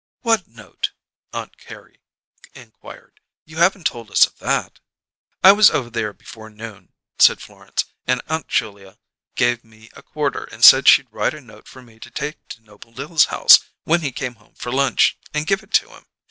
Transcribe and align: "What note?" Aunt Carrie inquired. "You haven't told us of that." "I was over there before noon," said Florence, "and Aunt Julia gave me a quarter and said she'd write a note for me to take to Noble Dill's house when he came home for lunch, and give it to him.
"What 0.21 0.47
note?" 0.47 0.93
Aunt 1.31 1.59
Carrie 1.59 1.99
inquired. 2.55 3.19
"You 3.45 3.57
haven't 3.57 3.83
told 3.85 4.09
us 4.09 4.25
of 4.25 4.39
that." 4.39 4.79
"I 5.43 5.51
was 5.51 5.69
over 5.69 5.91
there 5.91 6.11
before 6.11 6.49
noon," 6.49 6.91
said 7.19 7.39
Florence, 7.39 7.85
"and 8.07 8.19
Aunt 8.27 8.47
Julia 8.47 8.97
gave 9.35 9.63
me 9.63 9.91
a 9.93 10.01
quarter 10.01 10.45
and 10.45 10.65
said 10.65 10.87
she'd 10.87 11.11
write 11.11 11.35
a 11.35 11.39
note 11.41 11.67
for 11.67 11.83
me 11.83 11.99
to 11.99 12.09
take 12.09 12.47
to 12.47 12.63
Noble 12.63 12.93
Dill's 12.93 13.25
house 13.25 13.59
when 13.83 14.01
he 14.01 14.11
came 14.11 14.37
home 14.41 14.55
for 14.55 14.71
lunch, 14.71 15.19
and 15.35 15.45
give 15.45 15.61
it 15.61 15.69
to 15.73 15.89
him. 15.89 16.07